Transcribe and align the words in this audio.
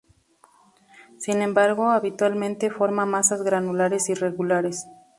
Sin 1.19 1.43
embargo, 1.43 1.91
habitualmente 1.91 2.71
forma 2.71 3.05
masas 3.05 3.43
granulares 3.43 4.09
irregulares. 4.09 4.87